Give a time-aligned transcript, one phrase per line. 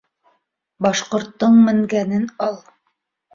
[0.85, 2.59] Башҡорттоң менгәнен ал.